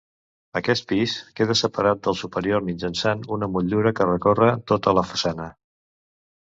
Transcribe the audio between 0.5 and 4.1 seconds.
Aquest pis queda separat del superior mitjançant una motllura